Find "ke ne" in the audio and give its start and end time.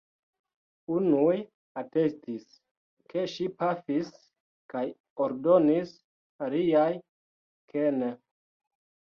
7.75-8.11